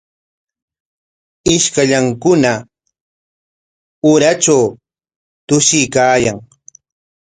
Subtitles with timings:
[1.53, 2.59] Ishkallankunam
[4.11, 4.63] uratraw
[5.47, 6.37] tushuykaayan.